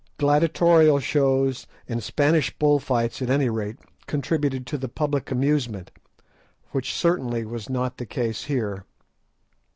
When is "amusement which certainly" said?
5.29-7.45